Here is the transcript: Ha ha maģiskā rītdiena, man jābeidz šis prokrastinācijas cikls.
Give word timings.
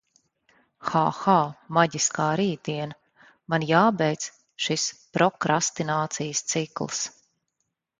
Ha 0.91 1.03
ha 1.17 1.35
maģiskā 1.79 2.31
rītdiena, 2.41 2.99
man 3.55 3.69
jābeidz 3.75 4.29
šis 4.67 4.91
prokrastinācijas 5.19 6.47
cikls. 6.55 7.09